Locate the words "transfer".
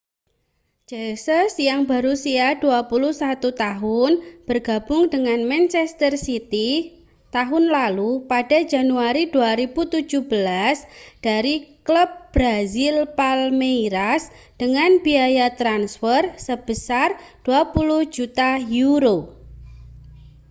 15.61-16.21